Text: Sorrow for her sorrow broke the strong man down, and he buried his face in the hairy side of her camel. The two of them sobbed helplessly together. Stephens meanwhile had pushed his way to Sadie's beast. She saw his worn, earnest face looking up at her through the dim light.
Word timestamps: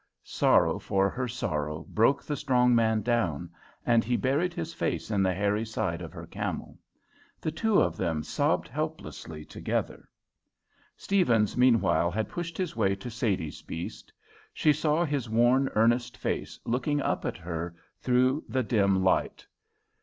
Sorrow 0.23 0.79
for 0.79 1.11
her 1.11 1.27
sorrow 1.27 1.85
broke 1.87 2.23
the 2.23 2.35
strong 2.35 2.73
man 2.73 3.03
down, 3.03 3.51
and 3.85 4.03
he 4.03 4.17
buried 4.17 4.51
his 4.51 4.73
face 4.73 5.11
in 5.11 5.21
the 5.21 5.35
hairy 5.35 5.63
side 5.63 6.01
of 6.01 6.11
her 6.11 6.25
camel. 6.25 6.79
The 7.39 7.51
two 7.51 7.79
of 7.79 7.97
them 7.97 8.23
sobbed 8.23 8.67
helplessly 8.67 9.45
together. 9.45 10.09
Stephens 10.97 11.55
meanwhile 11.55 12.09
had 12.09 12.29
pushed 12.29 12.57
his 12.57 12.75
way 12.75 12.95
to 12.95 13.11
Sadie's 13.11 13.61
beast. 13.61 14.11
She 14.55 14.73
saw 14.73 15.05
his 15.05 15.29
worn, 15.29 15.69
earnest 15.75 16.17
face 16.17 16.59
looking 16.65 16.99
up 16.99 17.23
at 17.23 17.37
her 17.37 17.75
through 17.99 18.43
the 18.49 18.63
dim 18.63 19.03
light. 19.03 19.45